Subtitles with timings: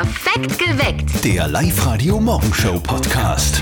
[0.00, 1.24] Perfekt geweckt.
[1.24, 3.60] Der Live-Radio-Morgenshow-Podcast.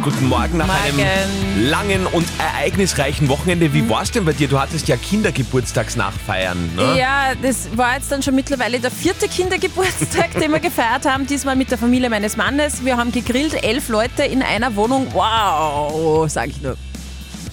[0.00, 1.02] Guten Morgen nach Morgen.
[1.02, 3.74] einem langen und ereignisreichen Wochenende.
[3.74, 4.48] Wie war's denn bei dir?
[4.48, 6.98] Du hattest ja Kindergeburtstagsnachfeiern, ne?
[6.98, 11.26] Ja, das war jetzt dann schon mittlerweile der vierte Kindergeburtstag, den wir gefeiert haben.
[11.26, 12.82] Diesmal mit der Familie meines Mannes.
[12.82, 15.08] Wir haben gegrillt, elf Leute in einer Wohnung.
[15.12, 16.78] Wow, sag ich nur.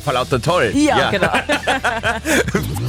[0.06, 0.72] Vor lauter toll.
[0.74, 1.34] Ja, genau.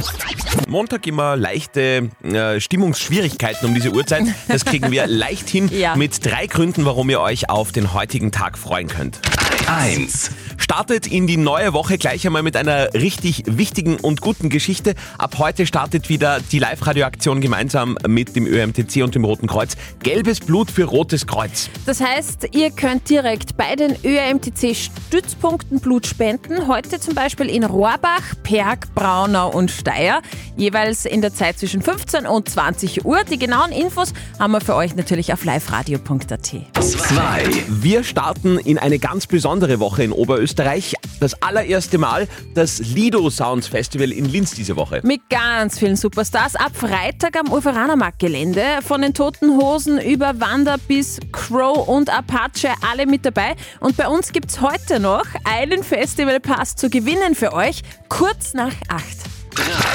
[0.67, 4.23] Montag immer leichte äh, Stimmungsschwierigkeiten um diese Uhrzeit.
[4.47, 5.95] Das kriegen wir leicht hin Ja.
[5.95, 9.19] mit drei Gründen, warum ihr euch auf den heutigen Tag freuen könnt.
[9.67, 10.29] 1.
[10.57, 14.93] Startet in die neue Woche gleich einmal mit einer richtig wichtigen und guten Geschichte.
[15.17, 19.75] Ab heute startet wieder die Live-Radio-Aktion gemeinsam mit dem ÖMTC und dem Roten Kreuz.
[20.03, 21.69] Gelbes Blut für Rotes Kreuz.
[21.87, 26.67] Das heißt, ihr könnt direkt bei den ÖMTC-Stützpunkten Blut spenden.
[26.67, 30.21] Heute zum Beispiel in Rohrbach, Perg, Braunau und Steyr.
[30.57, 33.23] Jeweils in der Zeit zwischen 15 und 20 Uhr.
[33.23, 36.55] Die genauen Infos haben wir für euch natürlich auf liveradio.at.
[36.79, 37.43] 2.
[37.67, 40.95] Wir starten in eine ganz besondere Woche in Oberösterreich.
[41.19, 45.01] Das allererste Mal das Lido Sounds Festival in Linz diese Woche.
[45.03, 46.55] Mit ganz vielen Superstars.
[46.55, 48.79] Ab Freitag am Uferanermarkt-Gelände.
[48.85, 53.55] Von den Toten Hosen über Wanda bis Crow und Apache, alle mit dabei.
[53.79, 59.34] Und bei uns gibt's heute noch einen Festivalpass zu gewinnen für euch, kurz nach acht.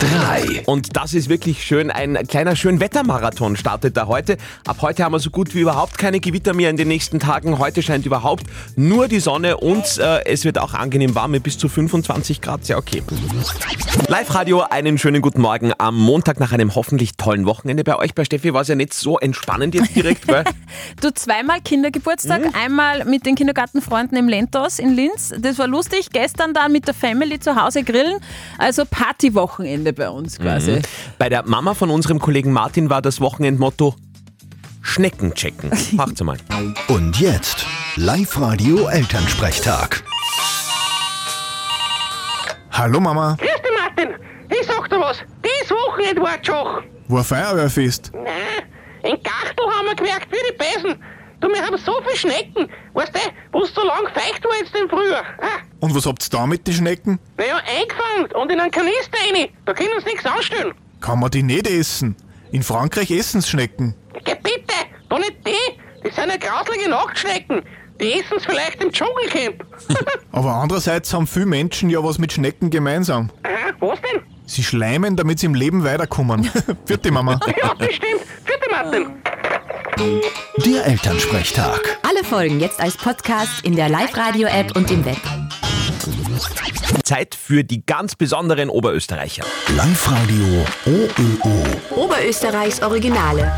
[0.01, 0.63] 3.
[0.65, 1.91] Und das ist wirklich schön.
[1.91, 4.39] Ein kleiner Schönwettermarathon startet da heute.
[4.67, 7.59] Ab heute haben wir so gut wie überhaupt keine Gewitter mehr in den nächsten Tagen.
[7.59, 8.45] Heute scheint überhaupt
[8.77, 12.65] nur die Sonne und äh, es wird auch angenehm warm mit bis zu 25 Grad.
[12.65, 13.03] Sehr okay.
[14.09, 17.85] Live-Radio, einen schönen guten Morgen am Montag nach einem hoffentlich tollen Wochenende.
[17.85, 20.45] Bei euch, bei Steffi, war es ja nicht so entspannend jetzt direkt, weil
[21.01, 25.35] Du zweimal Kindergeburtstag, einmal mit den Kindergartenfreunden im Lentos in Linz.
[25.39, 26.09] Das war lustig.
[26.13, 28.19] Gestern dann mit der Family zu Hause grillen.
[28.59, 30.81] Also Partywochenende bei uns quasi.
[31.19, 33.95] bei der Mama von unserem Kollegen Martin war das Wochenendmotto
[34.83, 35.71] Schnecken checken.
[35.93, 36.39] Macht's mal.
[36.89, 40.03] Und jetzt Live-Radio Elternsprechtag.
[42.73, 44.15] Hallo Mama, Grüß dich, Martin.
[44.49, 45.19] Ich sag dir was.
[45.45, 46.85] Dies Wochenende war schon.
[47.09, 48.11] war Feuerwehrfest.
[48.15, 48.25] Nein,
[49.03, 51.03] in Gachtel haben wir gemerkt, wie die Besen.
[51.41, 52.69] Du, wir haben so viel Schnecken.
[52.93, 53.19] Weißt du,
[53.53, 55.25] wo es so lang feucht war jetzt im Frühjahr.
[55.41, 57.19] Ah, Und was habt's da mit den Schnecken?
[57.39, 57.57] naja,
[58.17, 59.49] eingefangen und in einen Kanister rein.
[59.65, 60.75] Da können uns nichts anstellen.
[61.01, 62.17] Kann man die nicht essen?
[62.53, 63.95] In Frankreich essen's Schnecken.
[64.25, 64.75] Geh bitte,
[65.09, 65.81] doch nicht die.
[66.03, 67.63] Das sind ja grauslige Nachtschnecken.
[68.01, 69.65] Die essen es vielleicht im Dschungelcamp.
[70.33, 73.31] Aber andererseits haben viele Menschen ja was mit Schnecken gemeinsam.
[73.43, 74.23] Aha, was denn?
[74.47, 76.51] Sie schleimen, damit sie im Leben weiterkommen.
[76.87, 77.39] Vierte Mama.
[77.63, 78.23] Ja, das stimmt.
[78.45, 79.13] Vierte Martin.
[80.65, 81.99] Der Elternsprechtag.
[82.03, 85.19] Alle Folgen jetzt als Podcast in der Live-Radio-App und im Web.
[87.05, 89.45] Zeit für die ganz besonderen Oberösterreicher.
[89.77, 92.05] Live-Radio OÖO.
[92.05, 93.51] Oberösterreichs Originale.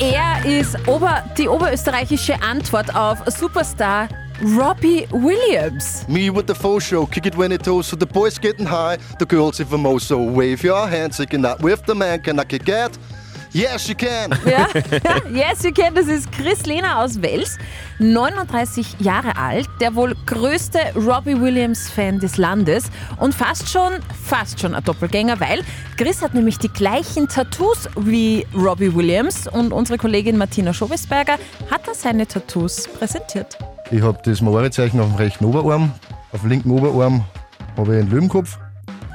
[0.00, 4.08] Er ist Ober, die oberösterreichische Antwort auf Superstar
[4.42, 6.06] Robbie Williams.
[6.08, 8.96] Me with the faux show, kick it when it toes, so the boys getting high,
[9.18, 10.00] the girls even more.
[10.00, 12.98] So wave your hands, singing that with the man, can I kick it?
[13.52, 14.30] Yes, you can.
[14.46, 14.68] Ja,
[15.28, 15.94] yes, you can.
[15.94, 17.58] Das ist Chris Lehner aus Wels,
[17.98, 22.84] 39 Jahre alt, der wohl größte Robbie Williams-Fan des Landes
[23.16, 23.94] und fast schon,
[24.24, 25.62] fast schon ein Doppelgänger, weil
[25.96, 31.36] Chris hat nämlich die gleichen Tattoos wie Robbie Williams und unsere Kollegin Martina Schobesberger
[31.70, 33.58] hat da seine Tattoos präsentiert.
[33.90, 35.92] Ich habe das Maori-Zeichen auf dem rechten Oberarm,
[36.32, 37.24] auf dem linken Oberarm
[37.76, 38.58] habe ich einen Löwenkopf,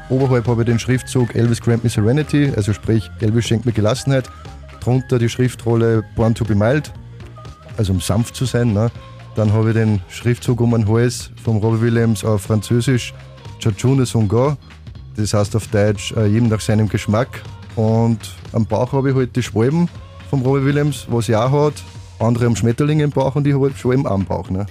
[0.09, 4.29] oberhalb habe ich den Schriftzug Elvis Grant Me Serenity, also sprich Elvis schenkt mir Gelassenheit,
[4.81, 6.91] drunter die Schriftrolle Born to be mild,
[7.77, 8.73] also um sanft zu sein.
[8.73, 8.91] Ne?
[9.35, 13.13] Dann habe ich den Schriftzug um den Hals vom Robbie Williams auf Französisch
[13.59, 14.57] Chachune Songa,
[15.15, 17.41] das heißt auf Deutsch äh, jedem nach seinem Geschmack.
[17.75, 18.19] Und
[18.53, 19.89] am Bauch habe ich halt die Schwalben
[20.29, 21.73] vom Robbie Williams, was er auch hat.
[22.19, 24.49] Andere haben Schmetterlinge im Bauch und ich habe halt Schwalben am Bauch.
[24.49, 24.65] Ne?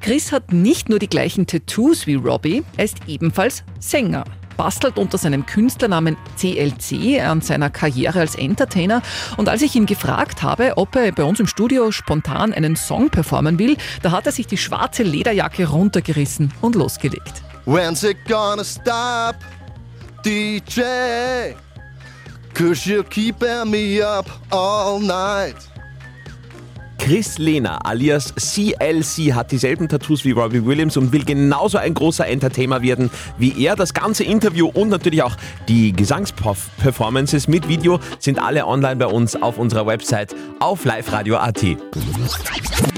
[0.00, 4.24] Chris hat nicht nur die gleichen Tattoos wie Robbie, er ist ebenfalls Sänger.
[4.56, 9.02] Bastelt unter seinem Künstlernamen CLC an seiner Karriere als Entertainer.
[9.36, 13.10] Und als ich ihn gefragt habe, ob er bei uns im Studio spontan einen Song
[13.10, 17.42] performen will, da hat er sich die schwarze Lederjacke runtergerissen und losgelegt.
[17.66, 19.36] When's it gonna stop,
[20.24, 21.54] DJ?
[22.54, 25.56] Cause you're keeping me up all night.
[27.06, 32.26] Chris Lehner alias CLC hat dieselben Tattoos wie Robbie Williams und will genauso ein großer
[32.26, 33.76] Entertainer werden wie er.
[33.76, 35.36] Das ganze Interview und natürlich auch
[35.68, 41.62] die Gesangsperformances mit Video sind alle online bei uns auf unserer Website auf liveradio.at.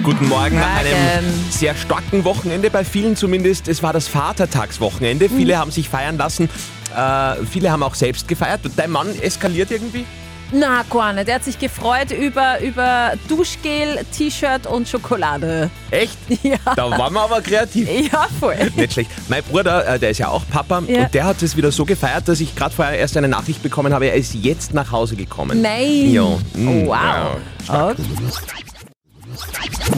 [0.03, 3.69] Guten Morgen nach einem sehr starken Wochenende, bei vielen zumindest.
[3.69, 5.29] Es war das Vatertagswochenende.
[5.29, 6.49] Viele haben sich feiern lassen.
[6.97, 8.63] Äh, viele haben auch selbst gefeiert.
[8.75, 10.07] Dein Mann eskaliert irgendwie?
[10.53, 11.29] Na, gar nicht.
[11.29, 15.71] Er hat sich gefreut über, über Duschgel, T-Shirt und Schokolade.
[15.91, 16.17] Echt?
[16.43, 16.57] Ja.
[16.77, 17.89] Da waren wir aber kreativ.
[18.13, 18.57] Ja, voll.
[18.77, 19.11] Nicht schlecht.
[19.29, 21.03] Mein Bruder, äh, der ist ja auch Papa, Ja.
[21.05, 23.93] und der hat es wieder so gefeiert, dass ich gerade vorher erst eine Nachricht bekommen
[23.93, 25.61] habe, er ist jetzt nach Hause gekommen.
[25.61, 26.13] Nein.
[26.13, 26.23] Ja.
[26.23, 26.95] Oh, wow.
[27.69, 27.89] ja.
[27.91, 28.03] Okay.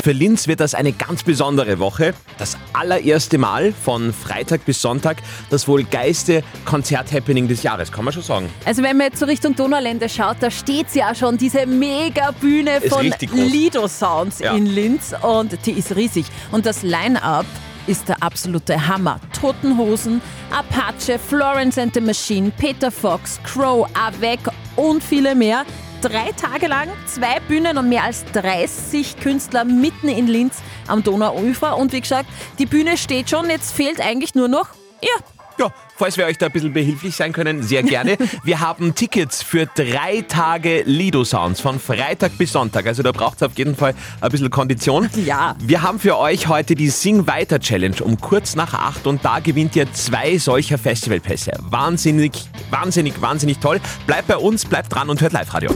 [0.02, 2.14] Für Linz wird das eine ganz besondere Woche.
[2.38, 5.19] Das allererste Mal von Freitag bis Sonntag
[5.50, 8.48] das wohl geilste Konzert-Happening des Jahres, kann man schon sagen.
[8.64, 13.12] Also wenn man jetzt so Richtung Donaulände schaut, da steht ja schon diese Mega-Bühne von.
[13.34, 14.54] Lido Sounds Ja.
[14.54, 16.25] in Linz und die ist riesig.
[16.50, 17.44] Und das Line-Up
[17.86, 19.20] ist der absolute Hammer.
[19.38, 24.40] Toten Hosen, Apache, Florence and the Machine, Peter Fox, Crow, Avec
[24.76, 25.64] und viele mehr.
[26.02, 30.55] Drei Tage lang, zwei Bühnen und mehr als 30 Künstler mitten in Linz
[30.87, 31.76] am Donauufer.
[31.76, 32.26] Und wie gesagt,
[32.58, 34.69] die Bühne steht schon, jetzt fehlt eigentlich nur noch
[35.02, 35.11] ihr.
[35.58, 35.70] Ja,
[36.00, 38.17] falls wir euch da ein bisschen behilflich sein können, sehr gerne.
[38.43, 42.87] Wir haben Tickets für drei Tage Lido Sounds von Freitag bis Sonntag.
[42.87, 45.11] Also da braucht es auf jeden Fall ein bisschen Kondition.
[45.26, 45.56] Ja.
[45.61, 49.41] Wir haben für euch heute die Sing Weiter Challenge um kurz nach acht und da
[49.41, 51.52] gewinnt ihr zwei solcher Festivalpässe.
[51.61, 52.32] Wahnsinnig,
[52.70, 53.79] wahnsinnig, wahnsinnig toll.
[54.06, 55.70] Bleibt bei uns, bleibt dran und hört Live-Radio.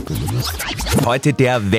[1.05, 1.71] Heute der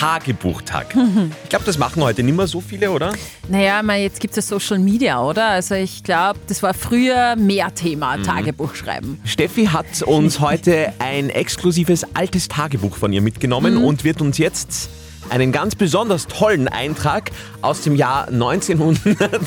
[0.00, 0.94] Welttagebuchtag.
[1.44, 3.12] Ich glaube, das machen heute nicht mehr so viele, oder?
[3.48, 5.48] Naja, man, jetzt gibt es ja Social Media, oder?
[5.48, 8.22] Also ich glaube, das war früher mehr Thema, Mhm.
[8.22, 9.20] Tagebuch schreiben.
[9.24, 14.90] Steffi hat uns heute ein exklusives altes Tagebuch von ihr mitgenommen und wird uns jetzt
[15.28, 17.30] einen ganz besonders tollen Eintrag
[17.62, 19.40] aus dem Jahr 1900.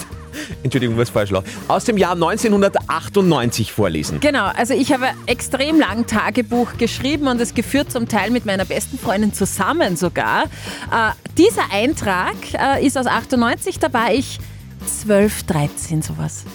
[0.63, 1.43] Entschuldigung, was falsch lag.
[1.67, 4.19] Aus dem Jahr 1998 vorlesen.
[4.19, 8.65] Genau, also ich habe extrem lang Tagebuch geschrieben und es geführt zum Teil mit meiner
[8.65, 10.43] besten Freundin zusammen sogar.
[10.43, 14.39] Äh, dieser Eintrag äh, ist aus 98, da war ich
[14.85, 16.45] 12, 13 sowas.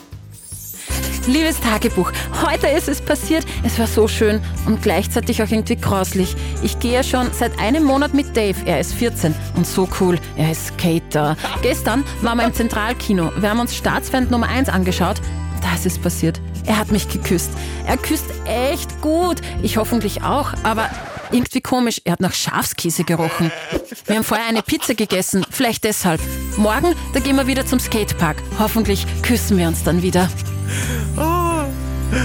[1.27, 2.11] Liebes Tagebuch,
[2.47, 3.45] heute ist es passiert.
[3.63, 6.35] Es war so schön und gleichzeitig auch irgendwie grauslich.
[6.63, 8.57] Ich gehe schon seit einem Monat mit Dave.
[8.65, 10.19] Er ist 14 und so cool.
[10.37, 11.37] Er ist Skater.
[11.63, 13.31] Gestern waren wir im Zentralkino.
[13.37, 15.21] Wir haben uns Staatsfeind Nummer 1 angeschaut.
[15.61, 16.41] Da ist es passiert.
[16.65, 17.51] Er hat mich geküsst.
[17.87, 19.41] Er küsst echt gut.
[19.63, 20.89] Ich hoffentlich auch, aber
[21.31, 22.01] irgendwie komisch.
[22.05, 23.53] Er hat nach Schafskäse gerochen.
[24.07, 25.45] Wir haben vorher eine Pizza gegessen.
[25.51, 26.21] Vielleicht deshalb.
[26.57, 28.43] Morgen, da gehen wir wieder zum Skatepark.
[28.59, 30.29] Hoffentlich küssen wir uns dann wieder.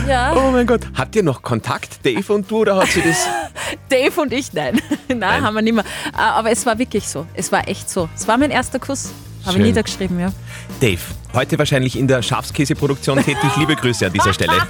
[0.07, 0.81] Ja, Oh mein Gott.
[0.95, 3.27] Habt ihr noch Kontakt, Dave und du, oder hat sie das?
[3.89, 4.79] Dave und ich, nein.
[5.07, 5.43] nein, Nein.
[5.43, 5.83] haben wir nicht mehr.
[6.13, 7.25] Äh, Aber es war wirklich so.
[7.33, 8.09] Es war echt so.
[8.15, 9.11] Es war mein erster Kuss.
[9.45, 10.31] Habe ich niedergeschrieben, ja.
[10.79, 11.01] Dave,
[11.33, 13.49] heute wahrscheinlich in der Schafskäseproduktion tätig.
[13.57, 14.53] Liebe Grüße an dieser Stelle.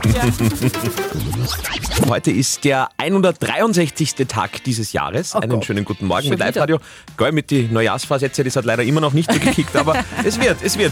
[2.09, 4.15] Heute ist der 163.
[4.27, 5.35] Tag dieses Jahres.
[5.35, 5.65] Oh Einen Gott.
[5.65, 6.47] schönen guten Morgen Schon mit wieder.
[6.47, 6.79] Live-Radio.
[7.17, 10.57] Geil, mit den Neujahrsvorsätze, das hat leider immer noch nicht so gekickt, aber es wird,
[10.63, 10.91] es wird.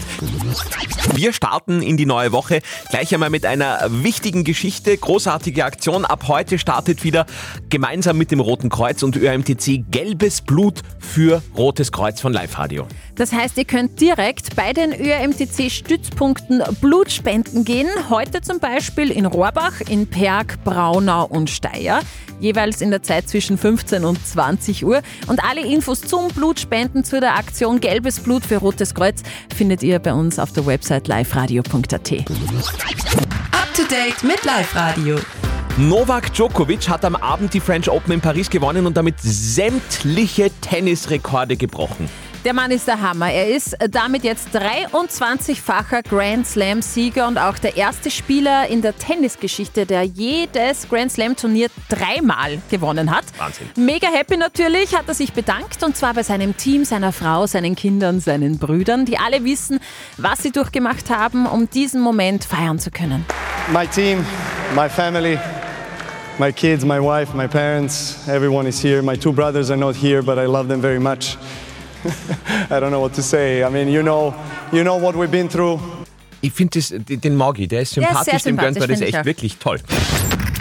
[1.14, 2.60] Wir starten in die neue Woche
[2.90, 4.96] gleich einmal mit einer wichtigen Geschichte.
[4.96, 6.04] Großartige Aktion.
[6.04, 7.26] Ab heute startet wieder
[7.68, 12.86] gemeinsam mit dem Roten Kreuz und ÖMTC Gelbes Blut für Rotes Kreuz von Live-Radio.
[13.16, 15.61] Das heißt, ihr könnt direkt bei den ÖMTC-Stützpunkten
[16.80, 17.88] Blut spenden gehen.
[18.10, 22.00] Heute zum Beispiel in Rohrbach, in Perg, Braunau und Steyr.
[22.40, 25.02] Jeweils in der Zeit zwischen 15 und 20 Uhr.
[25.28, 29.22] Und alle Infos zum Blutspenden zu der Aktion Gelbes Blut für Rotes Kreuz
[29.54, 31.72] findet ihr bei uns auf der Website liveradio.at.
[31.92, 35.20] Up to date mit Live Radio.
[35.76, 41.56] Novak Djokovic hat am Abend die French Open in Paris gewonnen und damit sämtliche Tennisrekorde
[41.56, 42.08] gebrochen.
[42.44, 43.30] Der Mann ist der Hammer.
[43.30, 49.86] Er ist damit jetzt 23-facher Grand Slam-Sieger und auch der erste Spieler in der Tennisgeschichte,
[49.86, 53.24] der jedes Grand Slam-Turnier dreimal gewonnen hat.
[53.38, 53.68] Wahnsinn.
[53.76, 57.76] Mega happy natürlich, hat er sich bedankt und zwar bei seinem Team, seiner Frau, seinen
[57.76, 59.78] Kindern, seinen Brüdern, die alle wissen,
[60.16, 63.24] was sie durchgemacht haben, um diesen Moment feiern zu können.
[63.72, 64.26] my team,
[64.74, 65.38] my family,
[66.40, 69.00] my kids, my wife, my parents, everyone is here.
[69.00, 71.36] My two brothers are not here, but I love them very much.
[72.70, 73.64] I don't know what to say.
[73.64, 74.34] I mean, you know,
[74.72, 75.80] you know what we've been through.
[76.40, 79.58] Ich finde den Maugi, der ist Der ist sympathisch, dem gönnt man das echt wirklich
[79.58, 79.78] toll.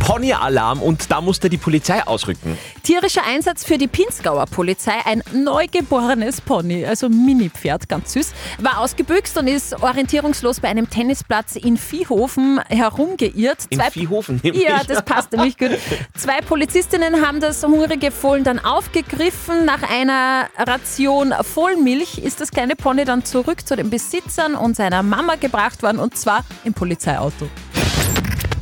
[0.02, 2.58] Pony-Alarm und da musste die Polizei ausrücken.
[2.84, 4.94] Tierischer Einsatz für die Pinzgauer Polizei.
[5.06, 11.56] Ein neugeborenes Pony, also Mini-Pferd, ganz süß, war ausgebüxt und ist orientierungslos bei einem Tennisplatz
[11.56, 13.66] in Viehhofen herumgeirrt.
[13.70, 14.64] In Viehhofen nämlich.
[14.64, 15.72] Ja, das passt nämlich gut.
[16.18, 19.66] Zwei Polizistinnen haben das hungrige Fohlen dann aufgegriffen.
[19.66, 25.04] Nach einer Ration Vollmilch ist das kleine Pony dann zurück zu den Besitzern und seiner
[25.04, 27.48] Mama gebracht worden und zwar im Polizeiauto.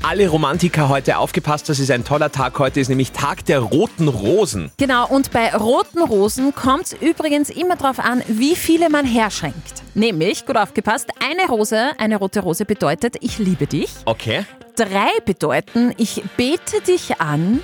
[0.02, 2.58] Alle Romantiker heute aufgepasst, das ist ein toller Tag.
[2.58, 4.72] Heute ist nämlich Tag der roten Rosen.
[4.78, 9.84] Genau, und bei roten Rosen kommt es übrigens immer darauf an, wie viele man herschenkt.
[9.96, 13.92] Nämlich, gut aufgepasst, eine Rose, eine rote Rose bedeutet, ich liebe dich.
[14.06, 14.46] Okay.
[14.78, 17.60] drei bedeuten, ich bete dich an.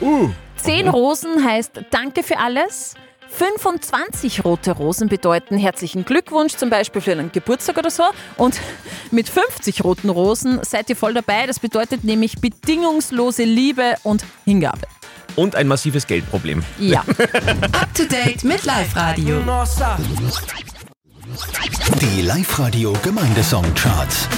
[0.58, 2.96] Zehn Rosen heißt Danke für alles.
[3.30, 8.04] 25 rote Rosen bedeuten herzlichen Glückwunsch, zum Beispiel für einen Geburtstag oder so.
[8.38, 8.60] Und
[9.12, 11.46] mit 50 roten Rosen seid ihr voll dabei.
[11.48, 14.88] Das bedeutet nämlich bedingungslose Liebe und Hingabe.
[15.36, 16.64] Und ein massives Geldproblem.
[16.80, 17.02] Ja.
[17.74, 19.42] Up to date mit Live Radio.
[22.00, 24.30] Die Live-Radio Gemeindesong-Charts.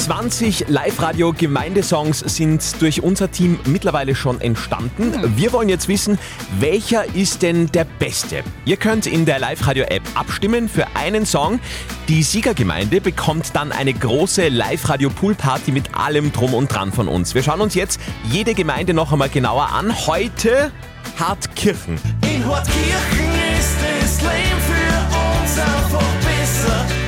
[0.00, 5.36] 20 Live-Radio-Gemeindesongs sind durch unser Team mittlerweile schon entstanden.
[5.36, 6.18] Wir wollen jetzt wissen,
[6.58, 8.42] welcher ist denn der beste?
[8.64, 11.60] Ihr könnt in der Live-Radio-App abstimmen für einen Song.
[12.08, 17.34] Die Siegergemeinde bekommt dann eine große Live-Radio-Pool-Party mit allem Drum und Dran von uns.
[17.34, 19.94] Wir schauen uns jetzt jede Gemeinde noch einmal genauer an.
[20.06, 20.72] Heute
[21.18, 22.00] Hartkirchen.
[22.22, 26.99] In Hortkirchen ist das Leben für uns einfach besser.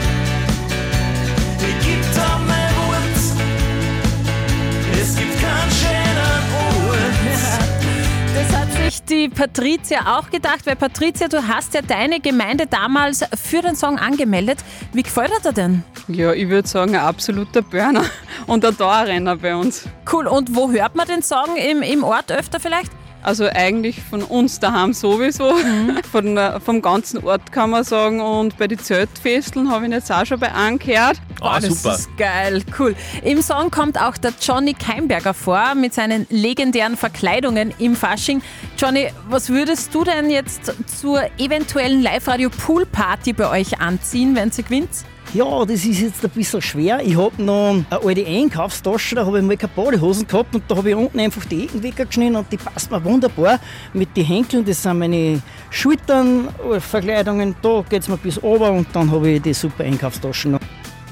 [9.13, 13.99] Die Patricia auch gedacht, weil Patricia, du hast ja deine Gemeinde damals für den Song
[13.99, 14.59] angemeldet.
[14.93, 15.85] Wie gefällt er dir denn?
[16.09, 18.05] Ja, ich würde sagen, ein absoluter Burner
[18.47, 19.85] und ein Dauerrenner bei uns.
[20.11, 22.91] Cool, und wo hört man den Song im, im Ort öfter vielleicht?
[23.23, 25.55] Also eigentlich von uns daheim sowieso,
[26.11, 28.21] von, äh, vom ganzen Ort kann man sagen.
[28.21, 31.21] Und bei den Zeltfesteln habe ich ihn jetzt auch schon bei angehört.
[31.41, 31.95] Ah, das super.
[31.95, 32.95] ist geil, cool.
[33.23, 38.43] Im Song kommt auch der Johnny Keimberger vor mit seinen legendären Verkleidungen im Fasching.
[38.79, 44.91] Johnny, was würdest du denn jetzt zur eventuellen Live-Radio-Pool-Party bei euch anziehen, wenn sie gewinnt?
[45.35, 47.01] Ja, das ist jetzt ein bisschen schwer.
[47.03, 50.77] Ich habe noch eine alte Einkaufstasche, da habe ich mal keine Badehosen gehabt und da
[50.77, 53.59] habe ich unten einfach die Ecken weggeschnitten und die passt mir wunderbar
[53.95, 54.63] mit den Henkeln.
[54.63, 59.55] Das sind meine Schulternverkleidungen, da geht es mir bis ober und dann habe ich die
[59.55, 60.61] super Einkaufstaschen noch.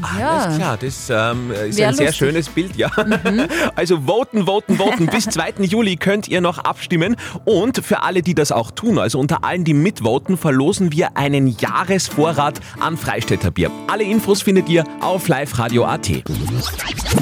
[0.03, 2.17] Alles klar, das ähm, ist Wär ein sehr lustig.
[2.17, 2.91] schönes Bild, ja.
[3.77, 5.07] Also voten, voten, voten.
[5.07, 5.55] Bis 2.
[5.61, 7.17] Juli könnt ihr noch abstimmen.
[7.45, 11.49] Und für alle, die das auch tun, also unter allen, die mitvoten, verlosen wir einen
[11.49, 13.71] Jahresvorrat an Freistädter Bier.
[13.89, 16.09] Alle Infos findet ihr auf liveradio.at.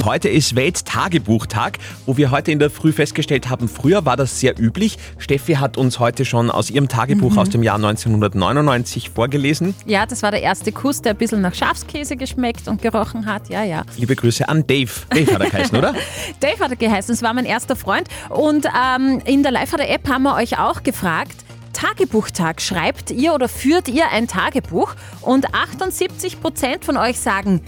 [0.04, 4.58] Heute ist Welttagebuchtag, wo wir heute in der Früh festgestellt haben, früher war das sehr
[4.58, 4.98] üblich.
[5.18, 7.38] Steffi hat uns heute schon aus ihrem Tagebuch Mhm.
[7.38, 9.74] aus dem Jahr 1999 vorgelesen.
[9.86, 13.48] Ja, das war der erste Kuss, der ein bisschen nach Schafskäse geschmeckt und gerochen hat.
[13.48, 13.82] Ja, ja.
[13.96, 14.90] Liebe Grüße an Dave.
[15.10, 15.94] Dave hat er geheißen, oder?
[16.40, 18.08] Dave hat er geheißen, das war mein erster Freund.
[18.28, 23.88] Und ähm, in der Live-Radio-App haben wir euch auch gefragt, Tagebuchtag, schreibt ihr oder führt
[23.88, 24.94] ihr ein Tagebuch?
[25.20, 27.62] Und 78% von euch sagen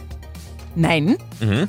[0.75, 1.17] nein.
[1.41, 1.69] Mhm.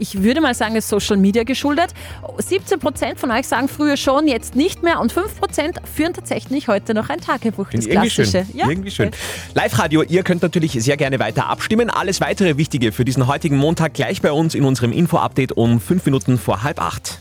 [0.00, 1.92] Ich würde mal sagen, es ist Social Media geschuldet.
[2.38, 4.98] 17% von euch sagen früher schon, jetzt nicht mehr.
[4.98, 7.66] Und 5% führen tatsächlich heute noch ein Tagebuch.
[7.70, 8.46] Das irgendwie klassische.
[8.46, 8.58] schön.
[8.58, 8.68] Ja?
[8.68, 9.10] Irgendwie schön.
[9.52, 11.90] Live-Radio, ihr könnt natürlich sehr gerne weiter abstimmen.
[11.90, 16.06] Alles weitere Wichtige für diesen heutigen Montag gleich bei uns in unserem Info-Update um fünf
[16.06, 17.18] Minuten vor halb acht.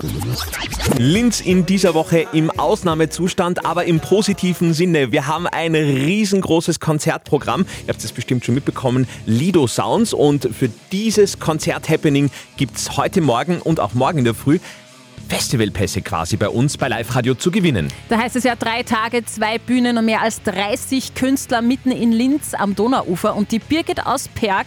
[0.97, 5.11] Linz in dieser Woche im Ausnahmezustand, aber im positiven Sinne.
[5.11, 7.65] Wir haben ein riesengroßes Konzertprogramm.
[7.85, 10.13] Ihr habt es bestimmt schon mitbekommen, Lido Sounds.
[10.13, 14.59] Und für dieses Konzert-Happening gibt es heute Morgen und auch morgen in der Früh
[15.29, 17.87] Festivalpässe quasi bei uns bei Live Radio zu gewinnen.
[18.09, 22.11] Da heißt es ja drei Tage, zwei Bühnen und mehr als 30 Künstler mitten in
[22.11, 23.35] Linz am Donauufer.
[23.35, 24.65] Und die Birgit aus Perg,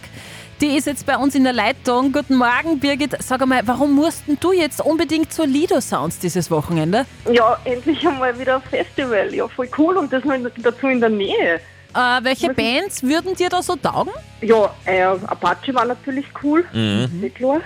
[0.61, 2.13] die ist jetzt bei uns in der Leitung.
[2.13, 3.21] Guten Morgen, Birgit.
[3.21, 7.05] Sag einmal, warum mussten du jetzt unbedingt zur Lido Sounds dieses Wochenende?
[7.29, 9.33] Ja, endlich einmal wieder ein Festival.
[9.35, 10.23] Ja, voll cool und das
[10.61, 11.59] dazu in der Nähe.
[11.93, 14.13] Äh, welche Bands würden dir da so taugen?
[14.41, 16.65] Ja, äh, Apache war natürlich cool.
[16.73, 17.23] Mhm.
[17.23, 17.61] Ist klar.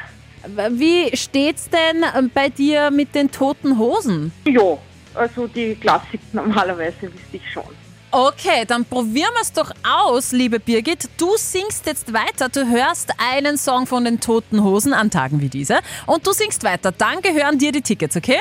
[0.72, 4.32] Wie steht's denn äh, bei dir mit den toten Hosen?
[4.46, 4.78] Ja,
[5.14, 7.64] also die Klassik normalerweise wüsste ich schon.
[8.12, 11.10] Okay, dann probieren wir es doch aus, liebe Birgit.
[11.18, 12.48] Du singst jetzt weiter.
[12.48, 15.80] Du hörst einen Song von den Toten Hosen an Tagen wie diese.
[16.06, 16.94] Und du singst weiter.
[16.94, 18.40] Dann gehören dir die Tickets, okay?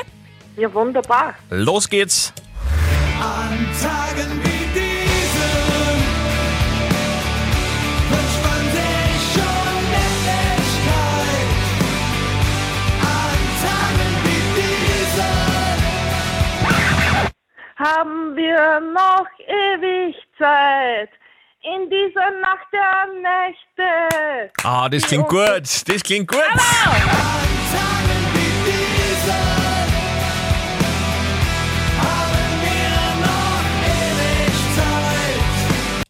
[0.57, 1.35] Ja, wunderbar.
[1.51, 2.33] Los geht's!
[17.77, 21.11] Haben wir noch ewig Zeit
[21.63, 24.53] in dieser Nacht der Nächte.
[24.65, 25.87] Ah, das klingt gut.
[25.87, 26.41] Das klingt gut.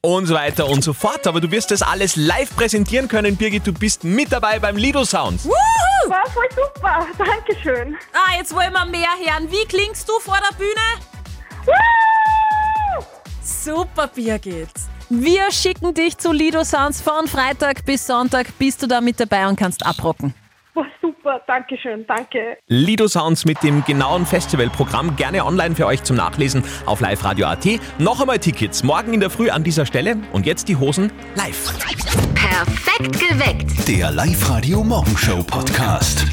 [0.02, 1.26] Und so weiter und so fort.
[1.26, 3.66] Aber du wirst das alles live präsentieren können, Birgit.
[3.66, 5.49] Du bist mit dabei beim Lido Sounds.
[5.49, 7.04] War voll super.
[7.18, 7.96] Dankeschön.
[8.12, 9.50] Ah, jetzt wollen wir mehr hören.
[9.50, 11.15] Wie klingst du vor der Bühne?
[13.97, 14.69] Super, Birgit.
[15.09, 18.47] Wir schicken dich zu Lido Sounds von Freitag bis Sonntag.
[18.59, 20.35] Bist du da mit dabei und kannst abrocken.
[20.75, 22.59] Boah, super, danke schön, danke.
[22.67, 27.67] Lido Sounds mit dem genauen Festivalprogramm gerne online für euch zum Nachlesen auf liveradio.at.
[27.99, 31.73] Noch einmal Tickets morgen in der Früh an dieser Stelle und jetzt die Hosen live.
[32.35, 33.88] Perfekt geweckt.
[33.88, 36.26] Der Live-Radio Morgenshow Podcast.